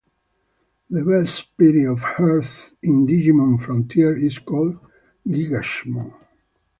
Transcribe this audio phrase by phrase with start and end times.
[0.89, 4.79] The Beast Spirit of Earth in "Digimon Frontier" is called
[5.27, 6.11] Gigasmon.